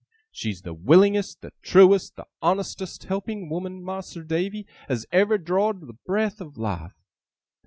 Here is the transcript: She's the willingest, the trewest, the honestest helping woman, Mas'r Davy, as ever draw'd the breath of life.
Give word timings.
She's 0.31 0.63
the 0.63 0.73
willingest, 0.73 1.41
the 1.41 1.53
trewest, 1.61 2.15
the 2.15 2.25
honestest 2.41 3.03
helping 3.03 3.49
woman, 3.49 3.83
Mas'r 3.83 4.23
Davy, 4.23 4.65
as 4.89 5.05
ever 5.11 5.37
draw'd 5.37 5.81
the 5.85 5.93
breath 5.93 6.41
of 6.41 6.57
life. 6.57 7.03